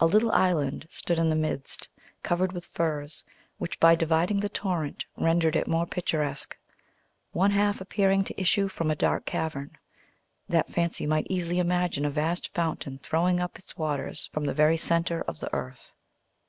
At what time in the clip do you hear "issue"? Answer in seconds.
8.40-8.66